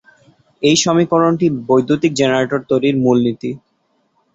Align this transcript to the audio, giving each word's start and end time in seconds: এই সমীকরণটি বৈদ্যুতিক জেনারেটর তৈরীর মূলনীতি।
এই 0.61 0.75
সমীকরণটি 0.75 1.47
বৈদ্যুতিক 1.67 2.11
জেনারেটর 2.15 2.61
তৈরীর 2.69 2.95
মূলনীতি। 2.97 3.51